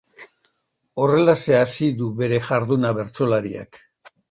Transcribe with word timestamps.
Horrelaxe 1.03 1.59
hasi 1.59 1.91
du 2.01 2.09
bere 2.23 2.41
jarduna 2.49 2.95
bertsolariak. 3.03 3.83